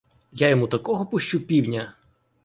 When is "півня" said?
1.39-1.93